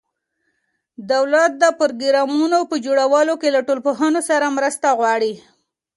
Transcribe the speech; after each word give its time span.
دولت 1.11 1.51
د 1.63 1.65
پروګرامونو 1.79 2.59
په 2.69 2.75
جوړولو 2.85 3.33
کې 3.41 3.49
له 3.55 3.61
ټولنپوهانو 3.67 4.19
مرسته 4.57 4.87
غواړي. 4.99 5.33